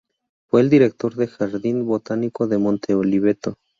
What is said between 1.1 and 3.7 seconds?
del Jardín Botánico de Monte Oliveto.